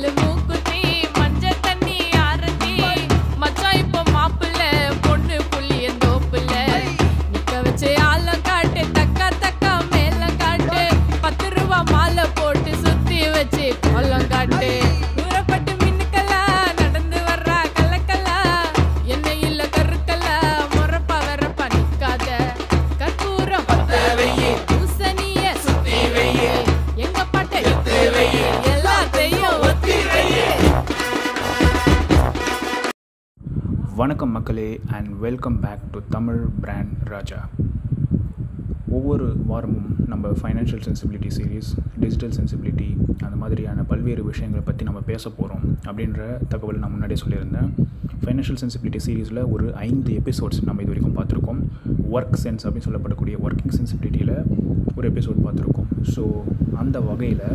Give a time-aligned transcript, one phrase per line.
[0.00, 0.49] le mot.
[34.00, 37.38] வணக்கம் மக்களே and welcome back to Tamil brand Raja
[38.96, 41.68] ஒவ்வொரு வாரமும் நம்ம financial sensibility series
[42.02, 42.88] digital sensibility
[43.24, 46.20] அந்த மாதிரியான பல்வேறு விஷயங்களை பற்றி நம்ம பேச போகிறோம் அப்படின்ற
[46.52, 47.68] தகவல் நான் முன்னாடியே சொல்லியிருந்தேன்.
[48.22, 51.60] ஃபைனான்ஷியல் சென்சிபிலிட்டி சீரீஸில் ஒரு ஐந்து எபிசோட்ஸ் நம்ம இது வரைக்கும் பார்த்துருக்கோம்.
[52.16, 54.34] ஒர்க் சென்ஸ் அப்படின்னு சொல்லப்படக்கூடிய ஒர்க்கிங் சென்சிபிலிட்டியில்
[54.96, 55.88] ஒரு எபிசோட் பார்த்துருக்கோம்.
[56.14, 56.24] ஸோ
[56.82, 57.46] அந்த வகையில்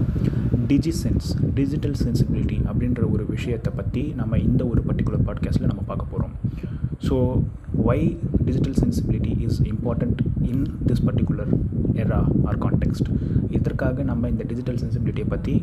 [0.69, 1.27] டிஜி சென்ஸ்
[1.59, 6.33] டிஜிட்டல் சென்சிபிலிட்டி அப்படின்ற ஒரு விஷயத்தை பற்றி நம்ம இந்த ஒரு பர்டிகுலர் பாட்காஸ்ட்டில் நம்ம பார்க்க போகிறோம்
[7.07, 7.15] so
[7.87, 7.99] why
[8.47, 11.51] digital sensibility is important in this particular
[12.01, 13.09] era or context
[13.49, 15.55] இதற்காக நம்ம இந்த டிஜிட்டல் சென்சிபிலிட்டியை பற்றி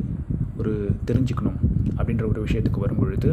[0.59, 0.73] ஒரு
[1.07, 1.59] தெரிஞ்சுக்கணும்
[1.97, 3.31] அப்படின்ற ஒரு விஷயத்துக்கு வரும்பொழுது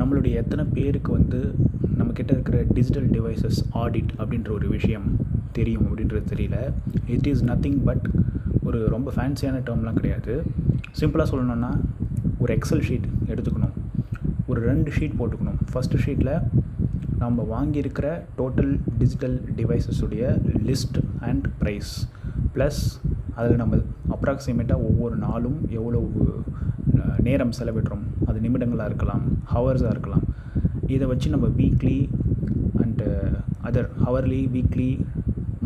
[0.00, 1.40] நம்மளுடைய எத்தனை பேருக்கு வந்து
[1.98, 5.06] நம்மக்கிட்ட இருக்கிற டிஜிட்டல் டிவைசஸ் ஆடிட் அப்படின்ற ஒரு விஷயம்
[5.52, 6.56] தெரியும் அப்படின்றது தெரியல.
[7.06, 8.06] இட் இஸ் நத்திங் பட்
[8.62, 10.34] ஒரு ரொம்ப ஃபேன்சியான டேர்ம்லாம் கிடையாது.
[11.00, 11.70] சிம்பிளாக சொல்லணும்னா
[12.38, 13.74] ஒரு எக்ஸல் ஷீட் எடுத்துக்கணும்.
[14.46, 15.58] ஒரு ரெண்டு ஷீட் போட்டுக்கணும்.
[15.72, 16.34] ஃபஸ்ட்டு ஷீட்டில்
[17.18, 18.06] நம்ம வாங்கியிருக்கிற
[18.38, 20.24] டோட்டல் டிஜிட்டல் டிவைசஸுடைய
[20.68, 21.92] லிஸ்ட் அண்ட் ப்ரைஸ்
[22.54, 22.80] ப்ளஸ்
[23.38, 23.76] அதில் நம்ம
[24.14, 26.00] அப்ராக்சிமேட்டாக ஒவ்வொரு நாளும் எவ்வளோ
[27.26, 28.04] நேரம் செலவிடுறோம்.
[28.26, 29.22] அது நிமிடங்களாக இருக்கலாம்
[29.54, 30.24] ஹவர்ஸாக இருக்கலாம்.
[30.86, 31.98] இதை வச்சு நம்ம weekly
[32.82, 33.06] and
[33.68, 34.90] other hourly weekly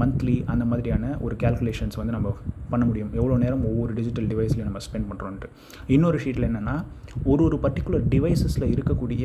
[0.00, 2.30] monthly அந்த மாதிரியான ஒரு கேல்குலேஷன்ஸ் வந்து நம்ம
[2.70, 3.10] பண்ண முடியும்.
[3.14, 5.48] எவ்வளோ நேரம் ஒவ்வொரு டிஜிட்டல் டிவைஸில் நம்ம ஸ்பெண்ட் பண்ணுறோன்ட்டு
[5.88, 6.76] இன்னொரு ஷீட்டில் என்னென்னா
[7.24, 9.24] ஒரு ஒரு பர்டிகுலர் டிவைசஸில் இருக்கக்கூடிய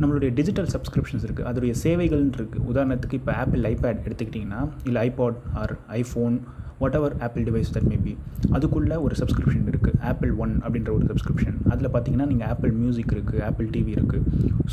[0.00, 5.74] நம்மளுடைய டிஜிட்டல் சப்ஸ்கிரிப்ஷன்ஸ் இருக்குது அதோடைய சேவைகள்னு இருக்குது உதாரணத்துக்கு இப்போ ஆப்பிள் ஐபேட் எடுத்துக்கிட்டிங்கன்னா இல்லை iPod or
[5.96, 6.36] iPhone
[6.98, 8.12] whatever Apple device that maybe
[8.52, 13.42] அதுக்குள்ளே ஒரு சப்ஸ்கிரிப்ஷன் இருக்குது ஆப்பிள் ஒன் அப்படின்ற ஒரு சப்ஸ்கிரிப்ஷன் அதில் பார்த்தீங்கன்னா நீங்கள் ஆப்பிள் மியூசிக் இருக்குது
[13.42, 14.24] ஆப்பிள் டிவி இருக்குது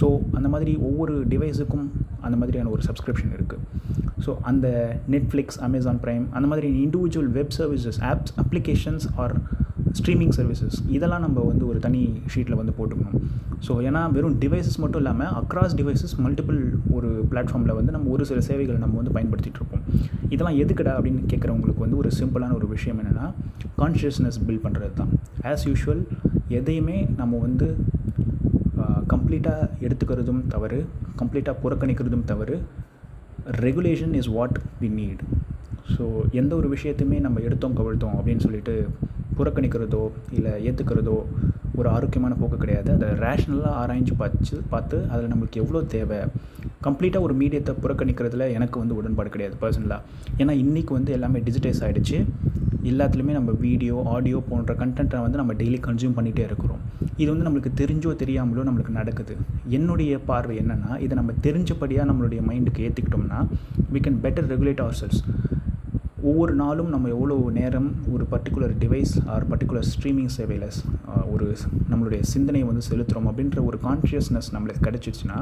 [0.01, 1.87] ஸோ அந்த மாதிரி ஒவ்வொரு டிவைஸுக்கும்
[2.21, 3.61] அந்த மாதிரியான ஒரு சப்ஸ்கிரிப்ஷன் இருக்குது
[4.25, 4.67] ஸோ அந்த
[5.13, 9.35] நெட்ஃப்ளிக்ஸ் அமேசான் ப்ரைம் அந்த மாதிரி individual web services apps applications or
[10.00, 12.00] streaming services இதெல்லாம் நம்ம வந்து ஒரு தனி
[12.33, 13.17] ஷீட்டில் வந்து போட்டுக்கணும்.
[13.66, 16.59] ஸோ ஏன்னா வெறும் டிவைசஸ் மட்டும் இல்லாமல் அக்ராஸ் டிவைசஸ் மல்டிபிள்
[16.97, 19.83] ஒரு பிளாட்ஃபார்மில் வந்து நம்ம ஒரு சில சேவைகளை நம்ம வந்து பயன்படுத்திட்டு இருப்போம்.
[20.33, 23.28] இதெல்லாம் எதுக்கடா அப்படின்னு கேட்குறவங்களுக்கு வந்து ஒரு சிம்பிளான ஒரு விஷயம் என்னென்னா
[23.81, 25.12] கான்ஷியஸ்னஸ் பில்ட் பண்ணுறது தான்.
[25.51, 26.03] ஆஸ் யூஷுவல்
[26.59, 27.67] எதையுமே நம்ம வந்து
[29.13, 30.79] கம்ப்ளீட்டாக எடுத்துக்கிறதும் தவறு
[31.22, 32.57] கம்ப்ளீட்டாக புறக்கணிக்கிறதும் தவறு
[33.51, 35.23] regulation is what we need
[35.97, 38.87] so எந்த ஒரு விஷயத்தையுமே நம்ம எடுத்தோம் கவிழ்த்தோம் அப்படின்னு சொல்லிட்டு
[39.37, 41.23] புறக்கணிக்கிறதோ இல்லை ஏற்றுக்கிறதோ
[41.75, 42.91] ஒரு ஆரோக்கியமான போக்கு கிடையாது.
[42.93, 46.19] அதை ரேஷ்னலாக ஆராய்ஞ்சு பார்த்து பார்த்து அதில் நம்மளுக்கு எவ்வளோ தேவை?
[46.83, 50.01] கம்ப்ளீட்டாக ஒரு மீடியத்தை புறக்கணிக்கிறதுல எனக்கு வந்து உடன்பாடு கிடையாது பர்சனலாக
[50.37, 52.25] ஏன்னா இன்றைக்கி வந்து எல்லாமே டிஜிட்டைஸ் ஆகிடுச்சு
[52.83, 56.81] எல்லாத்துலேயுமே நம்ம வீடியோ ஆடியோ போன்ற கண்டென்ட்டை வந்து நம்ம டெய்லி கன்சியூம் பண்ணிகிட்டே இருக்கிறோம்.
[57.22, 59.34] இது வந்து நம்மளுக்கு தெரிஞ்சோ தெரியாமலோ நம்மளுக்கு நடக்குது.
[59.78, 63.40] என்னுடைய பார்வை என்னென்னா இதை நம்ம தெரிஞ்சபடியாக நம்மளுடைய மைண்டுக்கு ஏற்றிக்கிட்டோம்னா
[63.96, 65.22] we can better regulate ourselves
[66.29, 70.69] ஒவ்வொரு நாளும் நம்ம எவ்வளோ நேரம் ஒரு particular device or particular streaming சேவையில்
[71.34, 71.47] ஒரு
[71.91, 75.40] நம்மளுடைய சிந்தனையை வந்து செலுத்துகிறோம் அப்படின்ற ஒரு கான்ஷியஸ்னஸ் நம்மளுக்கு கிடச்சிச்சின்னா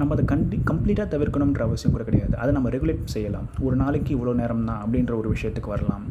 [0.00, 2.34] நம்ம அதை கண்டி கம்ப்ளீட்டாக தவிர்க்கணுன்ற அவசியம் கூட கிடையாது.
[2.42, 3.46] அதை நம்ம ரெகுலேட் செய்யலாம்.
[3.66, 6.04] ஒரு நாளைக்கு இவ்வளோ நேரம் தான் அப்படின்ற ஒரு விஷயத்துக்கு வரலாம்.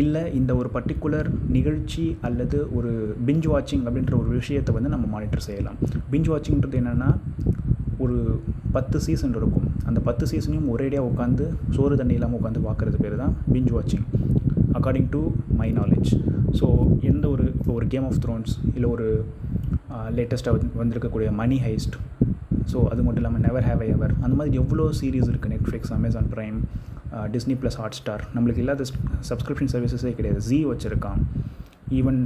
[0.00, 2.90] இல்லை இந்த ஒரு பர்டிகுலர் நிகழ்ச்சி அல்லது ஒரு
[3.26, 5.78] பிஞ்ச் வாட்சிங் அப்படின்ற ஒரு விஷயத்தை வந்து நம்ம மானிட்டர் செய்யலாம்.
[6.12, 7.08] பிஞ்ச் வாட்சிங்கிறது என்னென்னா
[8.04, 8.16] ஒரு
[8.76, 9.66] பத்து சீசன் இருக்கும்.
[9.88, 11.44] அந்த பத்து சீசனையும் ஒரேடியாக உட்காந்து
[11.76, 14.06] சோறு தண்ணி இல்லாமல் உட்காந்து பார்க்குறது பேர் தான் பிஞ்ச் வாட்சிங்
[14.78, 15.20] according to
[15.60, 16.10] my knowledge
[16.58, 16.66] so
[17.10, 19.06] எந்த ஒரு இப்போ ஒரு கேம் ஆஃப் த்ரோன்ஸ் இல்லை ஒரு
[20.18, 21.96] லேட்டஸ்ட்டாக வந்திருக்கக்கூடிய மணி ஹைஸ்ட்
[22.72, 26.58] ஸோ அது மட்டும் இல்லாமல் நெவர் ஹேவ் எவர் அந்த மாதிரி எவ்வளோ சீரீஸ் இருக்குது Netflix Amazon Prime
[27.34, 28.84] Disney Plus Hotstar நம்மளுக்கு இல்லாத
[29.30, 30.40] சப்ஸ்கிரிப்ஷன் சர்வீசஸே கிடையாது.
[30.50, 31.20] ஜி வச்சுருக்கான்.
[31.98, 32.20] ஈவன்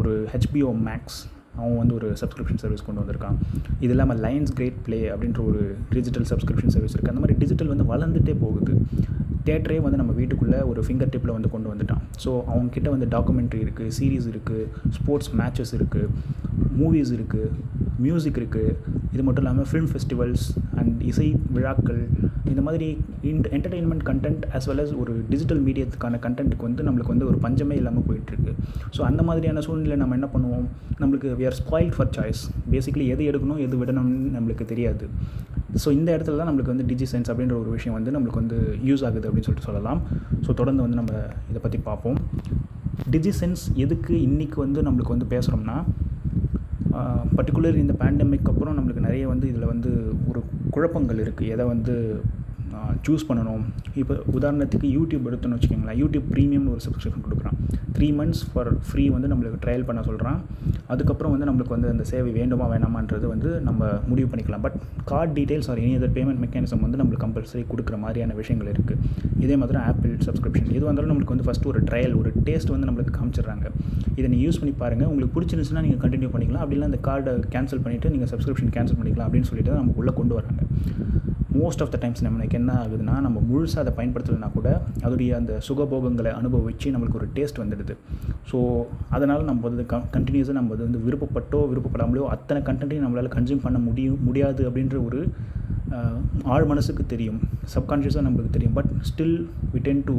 [0.00, 1.18] ஒரு ஹெச்பிஓ மேக்ஸ்
[1.60, 3.36] அவன் வந்து ஒரு சப்ஸ்கிரிப்ஷன் சர்வீஸ் கொண்டு வந்திருக்கான்.
[3.84, 5.62] இது இல்லாமல் லைன்ஸ் கிரேட் ப்ளே அப்படின்ற ஒரு
[5.94, 8.74] டிஜிட்டல் சப்ஸ்கிரிப்ஷன் சர்வீஸ் இருக்குது அந்த மாதிரி டிஜிட்டல் வந்து வளர்ந்துட்டே போகுது.
[9.48, 12.02] தேட்டரே வந்து நம்ம வீட்டுக்குள்ளே ஒரு ஃபிங்கர் டிப்பில் வந்து கொண்டு வந்துட்டான்.
[12.24, 14.64] ஸோ அவங்கக்கிட்ட வந்து டாக்குமெண்ட்ரி இருக்குது சீரீஸ் இருக்குது
[14.96, 16.08] ஸ்போர்ட்ஸ் மேட்சஸ் இருக்குது
[16.80, 17.52] மூவிஸ் இருக்குது
[18.04, 18.74] மியூசிக் இருக்குது
[19.14, 20.44] இது மட்டும் இல்லாமல் ஃபிலிம் ஃபெஸ்டிவல்ஸ்
[20.80, 21.28] அண்ட் இசை
[21.58, 22.00] விழாக்கள்
[22.50, 22.88] இந்த மாதிரி
[23.30, 27.76] and entertainment content as well as ஒரு டிஜிட்டல் மீடியத்துக்கான கண்டென்ட்டுக்கு வந்து நம்மளுக்கு வந்து ஒரு பஞ்சமே
[27.80, 28.52] இல்லாமல் போயிட்டுருக்கு.
[28.96, 30.66] ஸோ அந்த மாதிரியான சூழ்நிலை நம்ம என்ன பண்ணுவோம்?
[31.02, 32.42] நம்மளுக்கு we are spoiled for choice
[32.74, 35.06] basically எது எடுக்கணும் எது விடணும்னு நம்மளுக்கு தெரியாது.
[35.82, 38.58] ஸோ இந்த இடத்துல தான் நம்மளுக்கு வந்து டிஜி சயின்ஸ் அப்படின்ற ஒரு விஷயம் வந்து நம்மளுக்கு வந்து
[38.90, 40.00] யூஸ் ஆகுது அப்படின்னு சொல்லிட்டு சொல்லலாம்.
[40.44, 41.12] ஸோ தொடர்ந்து வந்து நம்ம
[41.50, 42.18] இதை பற்றி பார்ப்போம்.
[43.14, 45.76] டிஜி சென்ஸ் எதுக்கு இன்றைக்கி வந்து நம்மளுக்கு வந்து பேசுகிறோம்னா
[47.36, 49.90] பர்டிகுலர் இந்த பேண்டமிக் அப்புறம் நம்மளுக்கு நிறைய வந்து இதில் வந்து
[50.28, 50.40] ஒரு
[50.70, 51.94] குழப்பங்கள் இருக்குது எதை வந்து
[53.06, 53.64] சூஸ் பண்ணணும்.
[54.00, 55.98] இப்போ உதாரணத்துக்கு யூடியூப் எடுத்தோன்னு வச்சுக்கோங்களேன்.
[56.02, 57.56] யூடியூப் ப்ரீமியம்னு ஒரு சப்ஸ்கிரிப்ஷன் கொடுக்குறான்.
[57.96, 60.38] த்ரீ மந்த்ஸ் ஃபார் ஃப்ரீ வந்து நம்மளுக்கு ட்ரையல் பண்ண சொல்கிறான்
[60.92, 64.62] அதுக்கப்புறம் வந்து நம்மளுக்கு வந்து அந்த சேவை வேண்டுமா வேணாமான்றது வந்து நம்ம முடிவு பண்ணிக்கலாம்.
[64.66, 64.76] But
[65.10, 69.00] card details or any other payment mechanism வந்து நம்மளுக்கு கம்பல்சரி கொடுக்குற மாதிரியான விஷயங்கள் இருக்குது
[69.44, 73.14] இதே மாதிரி ஆப்பிள் சப்ஸ்கிரிப்ஷன் எது வந்தாலும் நம்மளுக்கு வந்து ஃபஸ்ட்டு ஒரு ட்ரையல் ஒரு டேஸ்ட் வந்து நம்மளுக்கு
[73.18, 73.66] காமிச்சிடுறாங்க.
[74.18, 76.64] இதை நீங்கள் யூஸ் பண்ணி பாருங்கள் உங்களுக்கு பிடிச்சிருந்துச்சுன்னா நீங்கள் கண்டினியூ பண்ணிக்கலாம்.
[76.64, 80.34] அப்படிலாம் அந்த கார்டை கேன்சல் பண்ணிவிட்டு நீங்கள் சப்ஸ்கிரிப்ஷன் கேன்சல் பண்ணிக்கலாம் அப்படின்னு சொல்லிட்டு தான் நம்ம உள்ளே கொண்டு
[80.38, 80.60] வராங்க.
[81.60, 84.68] மோஸ்ட் ஆஃப் த டைம்ஸ் நம்மளுக்கு என்ன ஆகுதுன்னா நம்ம முழுசாக அதை பயன்படுத்தலைனா கூட
[85.04, 87.94] அதோடைய அந்த சுகபோகங்களை அனுபவித்து நம்மளுக்கு ஒரு டேஸ்ட் வந்துடுது.
[88.50, 88.58] ஸோ
[89.16, 93.80] அதனால் நம்ம வந்து க கண்டினியூஸாக நம்ம அது வந்து விருப்பப்பட்டோ விருப்பப்படாமலோ அத்தனை கண்டென்ட்டையும் நம்மளால் கன்சியூம் பண்ண
[93.88, 95.20] முடியும் முடியாது அப்படின்ற ஒரு
[96.54, 97.40] ஆழ் மனசுக்கு தெரியும்.
[97.74, 98.76] சப்கான்ஷியஸாக நம்மளுக்கு தெரியும்.
[98.78, 99.36] But still
[99.74, 100.16] we tend to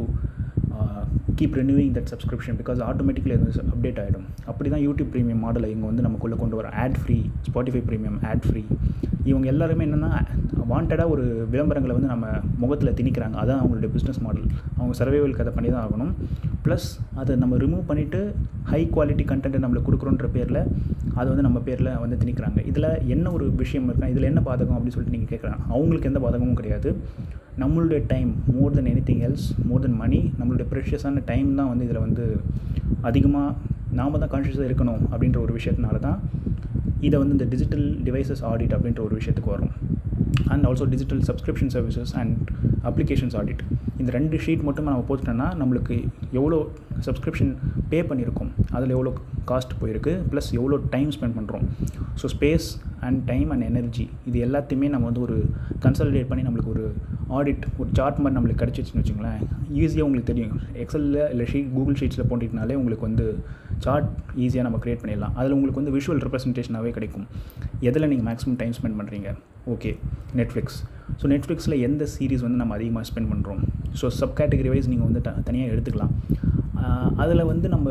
[1.40, 5.88] keep renewing that subscription because automatically அது அப்டேட் ஆகிடும் அப்படி தான் யூடியூப் ப்ரீமியம் மாடலை இங்கே
[5.90, 8.62] வந்து நமக்குள்ளே கொண்டு வர ad free Spotify premium ad free
[9.30, 10.10] இவங்க எல்லாருமே என்னென்னா
[10.70, 12.26] வாண்டடாக ஒரு விளம்பரங்களை வந்து நம்ம
[12.62, 13.36] முகத்தில் திணிக்கிறாங்க.
[13.42, 14.46] அதான் அவங்களுடைய பிஸ்னஸ் மாடல்
[14.78, 16.12] அவங்க சர்வைவல் அதை பண்ணி தான் ஆகணும்.
[16.64, 16.88] ப்ளஸ்
[17.20, 18.20] அதை நம்ம ரிமூவ் பண்ணிவிட்டு
[18.70, 20.60] ஹை குவாலிட்டி கண்டென்ட்டை நம்மளுக்கு கொடுக்குறோன்ற பேரில்
[21.18, 22.60] அதை வந்து நம்ம பேரில் வந்து திணிக்கிறாங்க.
[22.70, 26.60] இதில் என்ன ஒரு விஷயம் இருக்கா இதில் என்ன பாதகம் அப்படின்னு சொல்லிட்டு நீங்கள் கேட்குறாங்க அவங்களுக்கு எந்த பாதகமும்
[26.60, 26.92] கிடையாது.
[27.60, 32.04] நம்மளுடைய time more than anything else more than money நம்மளுடைய ப்ரெஷியஸான டைம் தான் வந்து இதில்
[32.04, 32.24] வந்து
[33.00, 33.54] அதிகமாக
[33.92, 36.18] நாம் தான் கான்ஷியஸாக இருக்கணும் அப்படின்ற ஒரு விஷயத்தினால தான்
[37.00, 39.72] இதை வந்து இந்த டிஜிட்டல் டிவைசஸ் ஆடிட் அப்படின்ற ஒரு விஷயத்துக்கு வரும்.
[40.52, 42.36] And also digital subscription services and
[42.90, 43.62] applications audit
[44.00, 45.96] இந்த ரெண்டு ஷீட் மட்டும் நம்ம போட்டுட்டோம்னா நம்மளுக்கு
[46.38, 46.58] எவ்வளோ
[47.06, 47.50] சப்ஸ்கிரிப்ஷன்
[47.90, 49.12] பே பண்ணியிருக்கோம் அதில் எவ்வளோ
[49.50, 51.64] காஸ்ட் போயிருக்கு ப்ளஸ் எவ்வளோ டைம் ஸ்பெண்ட் பண்ணுறோம்
[52.20, 52.68] so space
[53.06, 55.36] and time and energy இது எல்லாத்தையுமே நம்ம வந்து ஒரு
[55.84, 56.84] கன்சல்டேட் பண்ணி நம்மளுக்கு ஒரு
[57.38, 59.40] ஆடிட் ஒரு சார்ட் மாதிரி நம்மளுக்கு கிடச்சிச்சின்னு வச்சுங்களேன்.
[59.82, 60.54] ஈஸியாக உங்களுக்கு தெரியும்.
[60.82, 63.26] எக்ஸலில் இல்லை ஷீட் கூகுள் ஷீட்ஸில் போட்டுக்கிட்டனாலே உங்களுக்கு வந்து
[63.84, 64.08] சார்ட்
[64.44, 65.34] ஈஸியாக நம்ம க்ரியேட் பண்ணிடலாம்.
[65.38, 67.26] அதில் உங்களுக்கு வந்து விஷுவல் ரெப்ரஸன்டேஷனாகவே கிடைக்கும்.
[67.88, 69.30] எதில் நீங்கள் மேக்ஸிமம் டைம் ஸ்பெண்ட் பண்ணுறீங்க
[69.74, 69.90] ஓகே
[70.38, 70.78] நெட்ஃப்ளிக்ஸ்
[71.20, 73.60] ஸோ நெட்ஃப்ளிக்ஸில் எந்த சீரிஸ் வந்து நம்ம அதிகமாக ஸ்பெண்ட் பண்ணுறோம்
[74.00, 76.12] ஸோ சப் கேட்டகரி வைஸ் நீங்கள் வந்து த தனியாக எடுத்துக்கலாம்.
[77.22, 77.88] அதில் வந்து நம்ம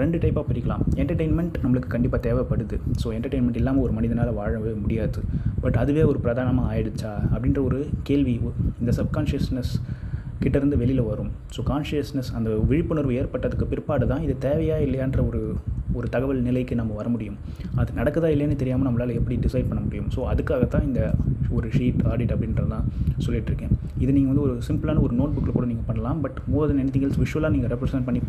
[0.00, 0.82] ரெண்டு டைப்பாக பிரிக்கலாம்.
[1.02, 2.76] என்டர்டெயின்மெண்ட் நம்மளுக்கு கண்டிப்பாக தேவைப்படுது.
[3.02, 5.20] ஸோ என்டர்டெயின்மெண்ட் இல்லாமல் ஒரு மனிதனால் வாழவே முடியாது.
[5.64, 7.12] பட் அதுவே ஒரு பிரதானமாக ஆயிடுச்சா?
[7.34, 7.78] அப்படின்ற ஒரு
[8.08, 8.34] கேள்வி
[8.80, 9.72] இந்த சப்கான்ஷியஸ்னஸ்
[10.42, 11.30] கிட்டேருந்து வெளியில் வரும்.
[11.54, 15.42] ஸோ கான்ஷியஸ்னஸ் அந்த விழிப்புணர்வு ஏற்பட்டதுக்கு பிற்பாடு தான் இது தேவையா இல்லையான்ற ஒரு
[15.98, 17.38] ஒரு தகவல் நிலைக்கு நம்ம வர முடியும்.
[17.80, 20.08] அது நடக்குதா இல்லைன்னு தெரியாமல் நம்மளால் எப்படி டிசைட் பண்ண முடியும்?
[20.16, 21.02] ஸோ அதுக்காகத்தான் இந்த
[21.58, 22.86] ஒரு ஷீட் ஆடிட் அப்படின்றதான்
[23.24, 23.72] சொல்லிகிட்டு சொல்லிகிட்ருக்கேன்
[24.02, 26.18] இது நீங்கள் வந்து ஒரு சிம்பிளான ஒரு நோட் புக்கில் கூட நீங்கள் பண்ணலாம்.
[26.24, 28.20] But more than anything else விஷுவலாக நீங்கள் ரெப்ரசென்ட் பண்ணி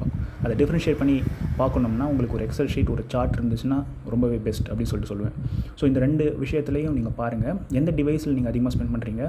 [0.44, 1.16] அதை டிஃப்ரென்ஷியேட் பண்ணி
[1.60, 3.78] பார்க்கணும்னா உங்களுக்கு ஒரு எக்ஸல் ஷீட் ஒரு சார்ட் இருந்துச்சுன்னா
[4.14, 5.36] ரொம்பவே பெஸ்ட் அப்படின்னு சொல்லிட்டு சொல்லுவேன்.
[5.80, 9.24] ஸோ இந்த ரெண்டு விஷயத்துலையும் நீங்கள் பாருங்கள் எந்த டிவைஸில் நீங்கள் அதிகமாக ஸ்பெண்ட் பண்ணுறீங்க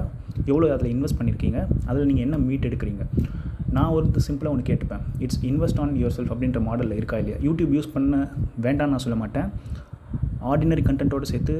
[0.51, 1.59] எவ்வளோ அதில் இன்வெஸ்ட் பண்ணியிருக்கீங்க
[1.89, 3.03] அதில் நீங்கள் என்ன மீட் எடுக்கிறீங்க?
[3.75, 5.03] நான் ஒரு சிம்பிளாக ஒன்று கேட்டுப்பேன்.
[5.25, 7.37] It's invest on yourself அப்படின்ற மாடலில் இருக்கா இல்லையா?
[7.47, 8.15] யூடியூப் யூஸ் பண்ண
[8.65, 9.49] வேண்டாம் நான் சொல்ல மாட்டேன்.
[10.51, 11.53] ஆர்டினரி கண்டென்ட்டோடு சேர்த்து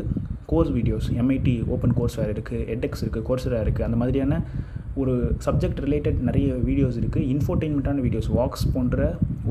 [0.52, 4.34] course videos MIT open course வேறு இருக்குது எட்எக்ஸ் இருக்குது கோர்ஸராக இருக்குது அந்த மாதிரியான
[5.02, 5.14] ஒரு
[5.46, 9.00] சப்ஜெக்ட் ரிலேட்டட் நிறைய வீடியோஸ் இருக்குது இன்ஃபோர்டெயின்மெண்ட்டான வீடியோஸ் வாக்ஸ் போன்ற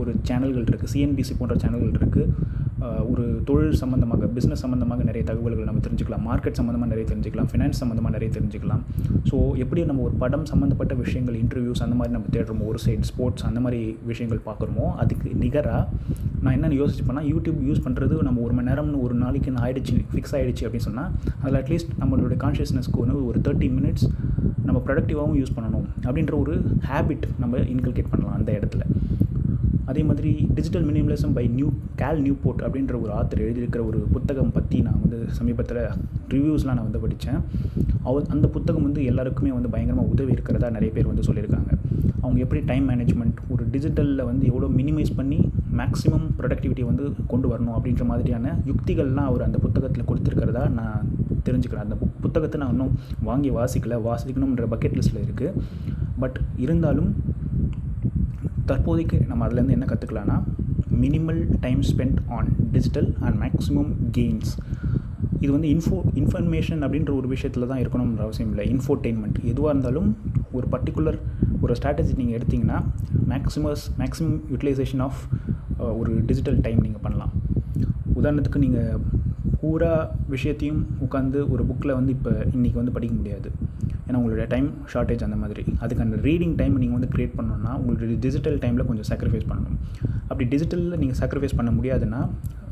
[0.00, 2.24] ஒரு சேனல்கள் இருக்குது சிஎன்பிசி போன்ற சேனல்கள் இருக்குது
[3.10, 6.24] ஒரு தொழில் சம்மந்தமாக பிஸ்னஸ் சம்மந்தமாக நிறைய தகவல்கள் நம்ம தெரிஞ்சுக்கலாம்.
[6.28, 7.48] மார்க்கெட் சம்மந்தமாக நிறைய தெரிஞ்சுக்கலாம்.
[7.52, 8.82] ஃபினான்ஸ் சம்மந்தமாக நிறைய தெரிஞ்சுக்கலாம்.
[9.30, 13.46] ஸோ எப்படி நம்ம ஒரு படம் சம்மந்தப்பட்ட விஷயங்கள் இன்டர்வியூஸ் அந்த மாதிரி நம்ம தேடுறோமோ ஒரு சைடு ஸ்போர்ட்ஸ்
[13.50, 15.82] அந்த மாதிரி விஷயங்கள் பார்க்குறோமோ அதுக்கு நிகராக
[16.44, 20.64] நான் என்னென்னு யோசிச்சுப்பேன்னா யூடியூப் யூஸ் பண்ணுறது நம்ம ஒரு மணி நேரம்னு ஒரு நாளைக்கு ஆயிடுச்சு ஃபிக்ஸ் ஆகிடுச்சு
[20.66, 21.10] அப்படின்னு சொன்னால்
[21.42, 24.06] அதில் அட்லீஸ்ட் நம்மளுடைய கான்ஷியஸ்னஸ்க்கு வந்து ஒரு தேர்ட்டி மினிட்ஸ்
[24.66, 26.54] நம்ம ப்ரொடக்டிவாகவும் யூஸ் பண்ணணும் அப்படின்ற ஒரு
[26.90, 28.84] ஹேபிட் நம்ம இன்கல்கேட் பண்ணலாம் அந்த இடத்துல.
[29.90, 34.80] அதே மாதிரி digital minimalism by new Cal Newport அப்படின்ற ஒரு ஆத்தர் எழுதியிருக்கிற ஒரு புத்தகம் பற்றி
[34.80, 35.80] நான் வந்து சமீபத்தில்
[36.28, 37.40] ரிவ்யூஸ்லாம் நான் வந்து படித்தேன்
[38.02, 41.70] அவ அந்த புத்தகம் வந்து எல்லாருக்குமே வந்து பயங்கரமாக உதவி இருக்கிறதா நிறைய பேர் வந்து சொல்லியிருக்காங்க.
[42.20, 45.38] அவங்க எப்படி டைம் மேனேஜ்மெண்ட் ஒரு டிஜிட்டலில் வந்து எவ்வளோ மினிமைஸ் பண்ணி
[45.80, 51.06] மேக்ஸிமம் ப்ரொடக்டிவிட்டி வந்து கொண்டு வரணும் அப்படின்ற மாதிரியான யுக்திகள்லாம் அவர் அந்த புத்தகத்தில் கொடுத்துருக்கிறதா நான்
[51.44, 51.86] தெரிஞ்சுக்கிறேன்.
[51.86, 55.52] அந்த புத்தகத்தை நான் இன்னும் வாங்கி வாசிக்கல வாசிக்கணுன்ற பக்கெட் லிஸ்ட்டில் இருக்குது
[56.18, 57.10] பட் இருந்தாலும்
[58.70, 60.36] தற்போதைக்கு நம்ம அதுலேருந்து என்ன கற்றுக்கலான்னா
[61.02, 64.52] minimal time spend on digital and maximum gains
[65.42, 68.64] இது வந்து இன்ஃபோ இன்ஃபர்மேஷன் அப்படின்ற ஒரு விஷயத்தில் தான் இருக்கணும்ன்ற அவசியம் இல்லை.
[68.74, 70.08] இன்ஃபோடெயின்மெண்ட் எதுவாக இருந்தாலும்
[70.56, 71.18] ஒரு பர்டிகுலர்
[71.64, 72.78] ஒரு ஸ்ட்ராட்டஜி நீங்கள் எடுத்திங்கன்னா
[73.32, 75.20] மேக்ஸிமஸ் மேக்ஸிமம் யூட்டிலைசேஷன் ஆஃப்
[76.00, 77.32] ஒரு டிஜிட்டல் டைம் நீங்கள் பண்ணலாம்.
[78.18, 79.00] உதாரணத்துக்கு நீங்கள்
[79.60, 79.92] பூரா
[80.34, 83.50] விஷயத்தையும் உட்காந்து ஒரு புக்கில் வந்து இப்போ இன்றைக்கி வந்து படிக்க முடியாது.
[84.08, 85.62] ஏன்னா உங்களுடைய டைம் ஷார்ட்டேஜ் அந்த மாதிரி.
[85.80, 89.78] அதுக்கு அந்த ரீடிங் டைம் நீங்கள் வந்து க்ரியேட் பண்ணணும்னா உங்களுடைய டிஜிட்டல் டைமில் கொஞ்சம் சாக்ரிஃபைஸ் பண்ணணும்.
[90.28, 92.20] அப்படி டிஜிட்டலில் நீங்கள் சாக்ரிஃபைஸ் பண்ண முடியாதுன்னா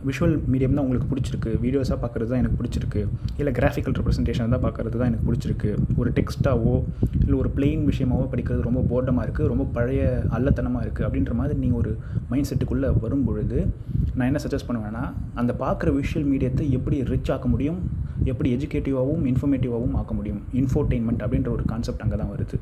[0.09, 1.50] விஷுவல் மீடியம் தான் உங்களுக்கு பிடிச்சிருக்கு.
[1.64, 3.02] வீடியோஸாக பார்க்குறது தான் எனக்கு பிடிச்சிருக்கு.
[3.40, 5.71] இல்லை கிராஃபிக்கல் ரெப்ரஸன்டேஷன் தான் பார்க்குறது தான் எனக்கு பிடிச்சிருக்கு.
[6.02, 6.75] ஒரு டெக்ஸ்ட்டாவோ
[7.23, 10.02] இல்லை ஒரு பிளெயின் விஷயமாவோ படிக்கிறது ரொம்ப போர்டமாக இருக்குது ரொம்ப பழைய
[10.38, 11.92] அல்லத்தனமாக இருக்குது அப்படின்ற மாதிரி நீங்கள் ஒரு
[12.30, 13.59] மைண்ட் செட்டுக்குள்ளே வரும் பொழுது
[14.16, 15.04] நான் என்ன சஜஸ்ட் பண்ணுவேன்னா
[15.40, 17.78] அந்த பார்க்குற விஷுவல் மீடியத்தை எப்படி ரிச் ஆக்க முடியும்?
[18.30, 20.40] எப்படி எஜுகேட்டிவாகவும் இன்ஃபர்மேட்டிவாகவும் ஆக்க முடியும்?
[20.61, 22.56] இன்ஃபோர்டெயின்மெண்ட் அப்படின்ற ஒரு கான்செப்ட் அங்கே தான் வருது.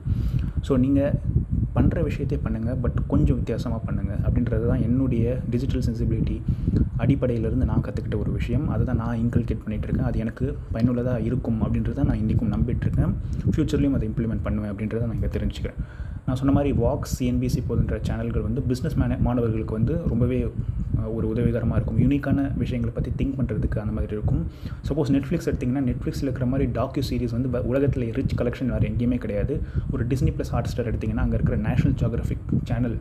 [0.67, 1.13] ஸோ நீங்கள்
[1.77, 6.37] பண்ணுற விஷயத்தை பண்ணுங்கள் பட் கொஞ்சம் வித்தியாசமாக பண்ணுங்கள் அப்படின்றது தான் என்னுடைய டிஜிட்டல் சென்சிபிலிட்டி
[7.03, 8.65] அடிப்படையிலிருந்து நான் கற்றுக்கிட்ட ஒரு விஷயம்.
[8.75, 13.15] அதை தான் நான் இன்கல்கேட் பண்ணிகிட்ருக்கேன் அது எனக்கு பயனுள்ளதாக இருக்கும் அப்படின்றத நான் இன்றைக்கும் நம்பிட்டுருக்கேன்
[13.53, 15.81] ஃப்யூச்சர்லேயும் அதை இம்ப்ளிமெண்ட் பண்ணுவேன் அப்படின்றத நான் இங்கே தெரிஞ்சுக்கிறேன்.
[16.31, 20.37] நான் சொன்ன மாதிரி வாக்ஸ் சிஎன்பிசி போன்ற சேனல்கள் வந்து பிஸ்னஸ் மேன மாணவர்களுக்கு வந்து ரொம்பவே
[21.15, 21.99] ஒரு உதவிகரமாக இருக்கும்.
[22.03, 24.43] யூனிக்கான விஷயங்களை பற்றி திங்க் பண்ணுறதுக்கு அந்த மாதிரி இருக்கும்.
[24.89, 29.57] சப்போஸ் நெட்ஃப்ளிக்ஸ் எடுத்திங்கன்னா நெட்ஃப்ளிக்ஸில் இருக்கிற மாதிரி டாக்யூ சீரிஸ் வந்து உலகத்தில் ரிச் கலெக்ஷன் வேறு எங்கேயுமே கிடையாது.
[29.93, 32.97] ஒரு டிஸ்னி ப்ளஸ் ஹாட் ஸ்டார் எடுத்திங்கன்னா அங்கே இருக்கிற நேஷனல் ஜியாகிரபிக் சேனல்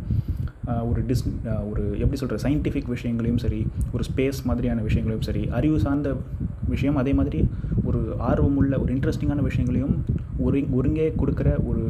[0.89, 1.24] ஒரு டிஸ்
[1.69, 3.62] ஒரு எப்படி சொல்கிற சயின்டிஃபிக் விஷயங்களையும் சரி
[3.95, 6.09] ஒரு ஸ்பேஸ் மாதிரியான விஷயங்களையும் சரி அறிவு சார்ந்த
[6.74, 7.39] விஷயம் அதே மாதிரி
[7.89, 9.95] ஒரு ஆர்வமுள்ள ஒரு இன்ட்ரெஸ்டிங்கான விஷயங்களையும்
[10.48, 11.83] ஒரு ஒருங்கே கொடுக்குற ஒரு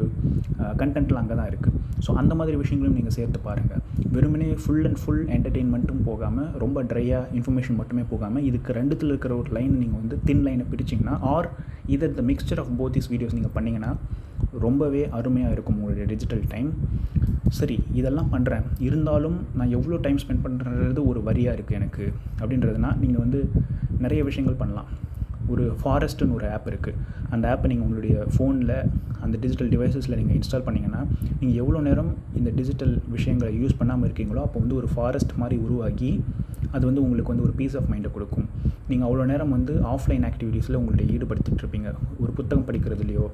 [0.79, 3.81] கண்டென்ட்லாம் அங்கே தான் இருக்குது ஸோ அந்த மாதிரி விஷயங்களையும் நீங்கள் சேர்த்து பாருங்கள்
[4.15, 9.51] வெறுமனே ஃபுல் அண்ட் ஃபுல் என்டர்டெயின்மெண்ட்டும் போகாமல் ரொம்ப ட்ரையாக இன்ஃபர்மேஷன் மட்டுமே போகாமல் இதுக்கு ரெண்டுத்தில் இருக்கிற ஒரு
[9.57, 11.49] லைன் நீங்கள் வந்து தின் லைனை பிடிச்சிங்கன்னா or
[11.87, 13.91] either the mixture of both is videos நீங்கள் பண்ணிங்கன்னா
[14.65, 16.69] ரொம்பவே அருமையாக இருக்கும் உங்களுடைய டிஜிட்டல் டைம்
[17.57, 22.05] சரி இதெல்லாம் பண்ணுறேன் இருந்தாலும் நான் எவ்வளோ டைம் ஸ்பெண்ட் பண்ணுறது ஒரு வரியாக இருக்குது எனக்கு.
[22.41, 23.39] அப்படின்றதுனா நீங்கள் வந்து
[24.05, 24.89] நிறைய விஷயங்கள் பண்ணலாம்.
[25.53, 26.97] ஒரு ஃபாரஸ்ட்டுன்னு ஒரு ஆப் இருக்குது
[27.33, 28.75] அந்த ஆப்பை நீங்கள் உங்களுடைய ஃபோனில்
[29.23, 31.01] அந்த டிஜிட்டல் டிவைசஸில் நீங்கள் இன்ஸ்டால் பண்ணிங்கன்னா
[31.39, 36.11] நீங்கள் எவ்வளோ நேரம் இந்த டிஜிட்டல் விஷயங்களை யூஸ் பண்ணாமல் இருக்கீங்களோ அப்போ வந்து ஒரு ஃபாரஸ்ட் மாதிரி உருவாகி
[36.75, 38.47] அது வந்து உங்களுக்கு வந்து ஒரு பீஸ் ஆஃப் மைண்டை கொடுக்கும்.
[38.89, 41.89] நீங்கள் அவ்வளோ நேரம் வந்து ஆஃப்லைன் ஆக்டிவிட்டீஸில் உங்களுடைய ஈடுபடுத்திட்டு இருப்பீங்க.
[42.23, 43.25] ஒரு புத்தகம் படிக்கிறதுலையோ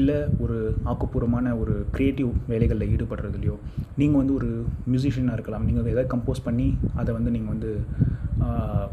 [0.00, 0.56] இல்லை ஒரு
[0.92, 3.56] ஆக்கப்பூர்வமான ஒரு க்ரியேட்டிவ் வேலைகளில் ஈடுபடுறதுலையோ
[4.00, 4.50] நீங்கள் வந்து ஒரு
[4.90, 5.66] மியூசிஷியனாக இருக்கலாம்.
[5.68, 6.68] நீங்கள் எதாவது கம்போஸ் பண்ணி
[7.02, 7.72] அதை வந்து நீங்கள் வந்து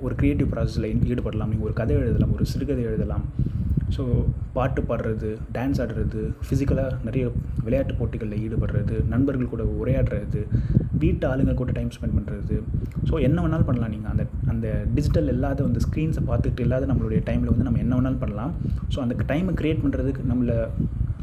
[0.06, 1.52] ஒரு க்ரியேட்டிவ் ப்ராசஸில் ஈடுபடலாம்.
[1.54, 3.26] நீங்கள் ஒரு கதை எழுதலாம் ஒரு சிறுகதை எழுதலாம்.
[3.96, 4.04] ஸோ
[4.56, 7.26] பாட்டு பாடுறது டான்ஸ் ஆடுறது ஃபிசிக்கலாக நிறைய
[7.66, 10.42] விளையாட்டு போட்டிகளில் ஈடுபடுறது நண்பர்கள் கூட உரையாடுறது
[11.04, 12.56] வீட்டு ஆளுங்க கூட டைம் ஸ்பெண்ட் பண்ணுறது
[13.10, 14.24] ஸோ என்ன வேணாலும் பண்ணலாம் நீங்கள் அந்த
[14.54, 18.54] அந்த டிஜிட்டல் இல்லாத வந்து ஸ்க்ரீன்ஸை பார்த்துட்டு இல்லாத நம்மளுடைய டைமில் வந்து நம்ம என்ன வேணாலும் பண்ணலாம்.
[18.94, 20.58] ஸோ அந்த டைமை க்ரியேட் பண்ணுறதுக்கு நம்மளை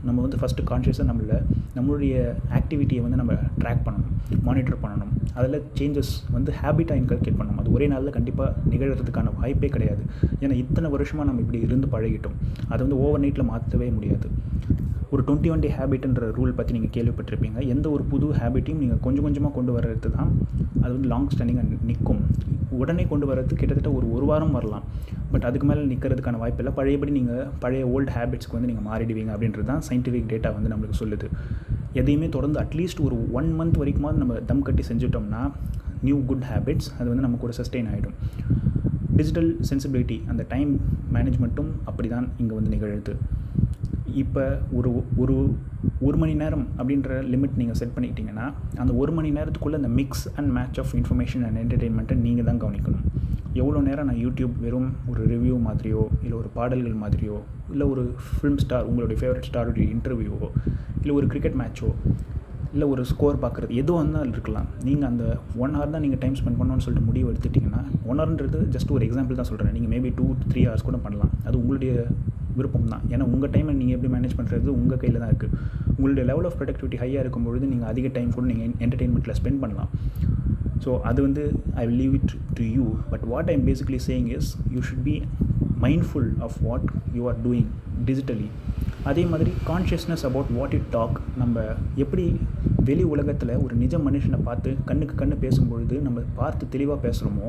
[0.09, 1.37] நம்ம வந்து ஃபஸ்ட்டு கான்ஷியஸாக நம்மள
[1.77, 2.15] நம்மளுடைய
[2.59, 4.13] ஆக்டிவிட்டியை வந்து நம்ம ட்ராக் பண்ணணும்
[4.47, 5.13] மானிட்டர் பண்ணணும்.
[5.39, 7.61] அதில் சேஞ்சஸ் வந்து ஹேபிட்டாக இன்கல்கேட் பண்ணணும்.
[7.63, 10.03] அது ஒரே நாளில் கண்டிப்பாக நிகழறதுக்கான வாய்ப்பே கிடையாது.
[10.43, 12.37] ஏன்னா இத்தனை வருஷமாக நம்ம இப்படி இருந்து பழகிட்டோம்.
[12.71, 14.29] அதை வந்து ஓவர் நைட்டில் மாற்றவே முடியாது.
[15.13, 17.59] ஒரு டுவெண்ட்டி ஒன் டே ஹேபிட்ன்ற ரூல் பற்றி நீங்கள் கேள்விப்பட்டிருப்பீங்க.
[17.75, 20.31] எந்த ஒரு புது ஹேபிட்டையும் நீங்கள் கொஞ்சம் கொஞ்சமாக கொண்டு வர்றது தான்
[20.83, 22.23] அது வந்து லாங் ஸ்டாண்டிங்காக நிற்கும்
[22.81, 24.85] உடனே கொண்டு வர்றது கிட்டத்தட்ட ஒரு ஒரு வாரம் வரலாம்.
[25.33, 29.69] பட் அதுக்கு மேலே நிற்கிறதுக்கான வாய்ப்பு இல்லை பழையபடி நீங்கள் பழைய ஓல்டு ஹேபிட்ஸ்க்கு வந்து நீங்கள் மாறிடுவீங்க அப்படின்றது
[29.73, 31.28] தான் சயின்டிஃபிக் டேட்டா வந்து நம்மளுக்கு சொல்லுது.
[32.00, 35.43] எதையுமே தொடர்ந்து அட்லீஸ்ட் ஒரு ஒன் மந்த் வரைக்குமாவது நம்ம தம் கட்டி செஞ்சுட்டோம்னா
[36.09, 38.16] நியூ குட் ஹேபிட்ஸ் அது வந்து நம்ம கூட சஸ்டெயின் ஆகிடும்
[39.19, 40.71] டிஜிட்டல் சென்சிபிலிட்டி அந்த டைம்
[41.16, 43.14] மேனேஜ்மெண்ட்டும் அப்படி தான் இங்கே வந்து நிகழுது.
[44.23, 44.42] இப்போ
[44.78, 44.90] ஒரு
[45.23, 45.35] ஒரு
[46.06, 48.47] ஒரு மணி நேரம் அப்படின்ற லிமிட் நீங்கள் செட் பண்ணிக்கிட்டிங்கன்னா
[48.83, 53.04] அந்த ஒரு மணி நேரத்துக்குள்ளே அந்த mix and match of information and என்டர்டெயின்மெண்ட்டை நீங்கள் தான் கவனிக்கணும்.
[53.62, 57.37] எவ்வளோ நேரம் நான் யூடியூப் வெறும் ஒரு ரிவ்யூ மாதிரியோ இல்லை ஒரு பாடல்கள் மாதிரியோ
[57.73, 60.49] இல்லை ஒரு ஃபிலிம் ஸ்டார் உங்களுடைய ஃபேவரட் ஸ்டாருடைய இன்டர்வியூவோ
[61.02, 61.90] இல்லை ஒரு கிரிக்கெட் மேட்ச்சோ
[62.75, 64.68] இல்லை ஒரு ஸ்கோர் பார்க்குறது எதுவும் இருந்தாலும் இருக்கலாம்.
[64.87, 65.25] நீங்கள் அந்த
[65.64, 69.38] ஒன் ஹவர் தான் நீங்கள் டைம் ஸ்பெண்ட் பண்ணணும்னு சொல்லிட்டு முடிவு எடுத்துட்டிங்கன்னா ஒன் ஹவர்ன்றது ஜஸ்ட் ஒரு எக்ஸாம்பிள்
[69.40, 71.33] தான் சொல்கிறேன் நீங்கள் மேபி டூ த்ரீ ஹவர்ஸ் கூட பண்ணலாம்.
[71.47, 71.92] அது உங்களுடைய
[72.59, 75.53] விருப்பம் தான் ஏன்னா உங்கள் டைமை நீங்கள் எப்படி மேனேஜ் பண்ணுறது உங்கள் கையில் தான் இருக்குது
[75.97, 79.91] உங்களுடைய லெவல் ஆஃப் ப்ரொடக்டிவிட்டி ஹையாக இருக்கும் பொழுது நீங்கள் அதிக டைம் கூட நீங்கள் என்டர்டெயின்மெண்ட்டில் ஸ்பெண்ட் பண்ணலாம்.
[80.85, 81.43] ஸோ அது வந்து
[81.81, 85.17] I will leave it to you but what I'm basically saying is you should be
[85.87, 86.87] mindful of what
[87.19, 87.69] you are doing
[88.11, 88.49] digitally
[89.11, 91.65] அதே மாதிரி consciousness about what it talk நம்ம
[92.05, 92.27] எப்படி
[92.88, 97.49] வெளி உலகத்தில் ஒரு நிஜ மனுஷனை பார்த்து கண்ணுக்கு கண்ணு பேசும்பொழுது நம்ம பார்த்து தெளிவாக பேசுகிறோமோ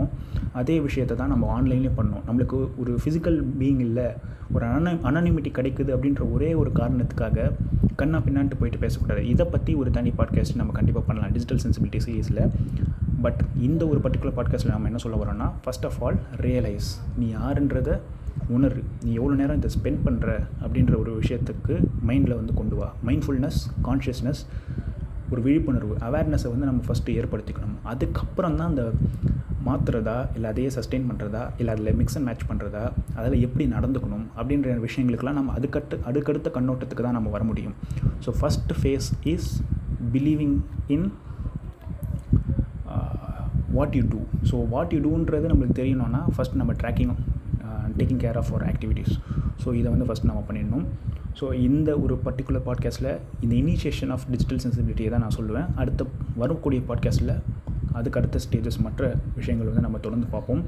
[0.59, 2.23] அதே விஷயத்தை தான் நம்ம ஆன்லைன்லேயும் பண்ணோம்.
[2.27, 4.07] நம்மளுக்கு ஒரு ஃபிசிக்கல் பீயிங் இல்லை
[4.55, 7.47] ஒரு அன அனானிமிட்டி கிடைக்குது அப்படின்ற ஒரே ஒரு காரணத்துக்காக
[8.01, 9.23] கண்ணா பின்னான்ட்டு போயிட்டு பேசக்கூடாது.
[9.33, 12.43] இதை பற்றி ஒரு தனி பாட்காஸ்ட் நம்ம கண்டிப்பாக பண்ணலாம் டிஜிட்டல் சென்சிபிலிட்டி சீரீஸில்
[13.25, 16.89] பட் இந்த ஒரு பர்டிகுலர் பாட்காஸ்ட்டில் நம்ம என்ன சொல்ல வரோம்னா ஃபர்ஸ்ட் ஆஃப் ஆல் ரியலைஸ்
[17.19, 17.95] நீ யாருன்றதை
[18.55, 18.81] உணரு.
[19.03, 20.29] நீ எவ்வளோ நேரம் இதை ஸ்பெண்ட் பண்ணுற
[20.63, 21.75] அப்படின்ற ஒரு விஷயத்துக்கு
[22.07, 22.87] மைண்டில் வந்து கொண்டு வா.
[23.07, 24.41] மைண்ட்ஃபுல்னஸ் கான்ஷியஸ்னஸ்
[25.35, 27.77] ஒரு விழிப்புணர்வு அவேர்னஸை வந்து நம்ம ஃபஸ்ட்டு ஏற்படுத்திக்கணும்.
[27.93, 28.85] அதுக்கப்புறம் தான் அந்த
[29.67, 32.83] மாற்றுறதா இல்லை அதையே சஸ்டெயின் பண்ணுறதா இல்லை அதில் மிக்ஸ் அண்ட் மேட்ச் பண்ணுறதா
[33.19, 37.75] அதில் எப்படி நடந்துக்கணும் அப்படின்ற விஷயங்களுக்கெல்லாம் நம்ம அதுக்கட்டு அடுக்கடுத்த கண்ணோட்டத்துக்கு தான் நம்ம வர முடியும்.
[38.25, 39.49] So first phase is
[40.15, 40.57] believing
[40.95, 41.07] in
[43.77, 47.15] what you do so what you டூன்றது நம்மளுக்கு தெரியணும்னா ஃபஸ்ட் நம்ம tracking
[47.99, 49.13] taking care of our activities
[49.63, 50.85] so இதை வந்து ஃபஸ்ட் நம்ம பண்ணிடணும்.
[51.39, 55.67] ஸோ இந்த ஒரு பர்டிகுலர் பாட்காஸ்ட்டில் இந்த இனிஷியேஷன் ஆஃப் டிஜிட்டல் சென்சிபிலிட்டியை தான் நான் சொல்லுவேன்.
[55.75, 57.33] அடுத்த வரக்கூடிய பாட்காஸ்ட்டில்
[57.93, 60.61] அதுக்கு அடுத்த ஸ்டேஜஸ் மற்ற விஷயங்கள் வந்து நம்ம தொடர்ந்து பார்ப்போம்.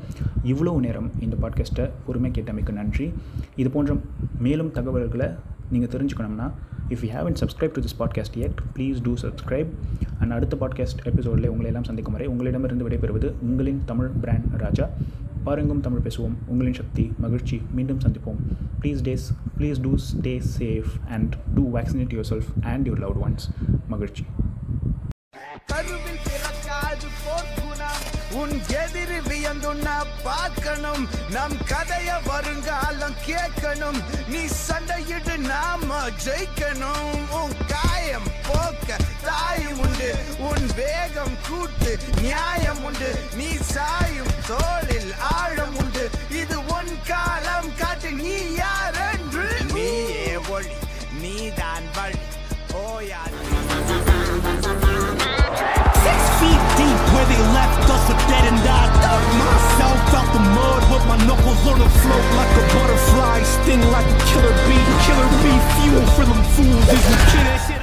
[0.45, 3.13] இவ்வளோ நேரம் இந்த பாட்காஸ்ட்டை பொறுமை கேட்டமைக்கு நன்றி.
[3.55, 3.97] இது போன்ற
[4.39, 5.29] மேலும் தகவல்களை
[5.69, 6.51] நீங்கள் தெரிஞ்சுக்கணும்னா
[6.89, 9.71] if you haven't subscribe to this podcast yet please do subscribe
[10.19, 14.87] and அடுத்த பாட்காஸ்ட் எபிசோடில் உங்களை எல்லாம் சந்திக்கும் வரை உங்களிடமிருந்து விடைபெறுவது உங்களின் தமிழ் பிராண்ட் ராஜா.
[15.47, 16.35] பாருங்கும் தமிழ் பேசுவோம்.
[16.45, 17.61] உங்களின் சக்தி மகிழ்ச்சி.
[17.71, 18.39] மீண்டும் சந்திப்போம்.
[18.81, 19.27] Please days
[19.57, 23.45] please do stay safe and do vaccinate yourself and your loved ones
[23.87, 24.25] மகிழ்ச்சி.
[25.65, 28.03] கருவில் பிறக்காது போர்க்குணம்.
[28.33, 31.03] உன் எதிரி வியந்துண்ணா பார்க்கணும்.
[31.31, 33.99] நம் கதைய வருங்காலம் கேட்கணும்.
[34.33, 37.13] நீ சண்டையிட்டு நாம ஜெயிக்கணும்.
[37.41, 40.11] உன் காயம் போக்க தாய் உண்டு.
[40.39, 43.11] உன் வேகம் கூட்டு நியாயம் உண்டு.
[43.37, 44.86] நீ சாயும் தோல்
[61.07, 64.83] my knuckles on the float like a butterfly, sting like a killer bee.
[65.07, 66.87] Killer bee fuel for them fools.
[66.91, 67.76] Is you kidding?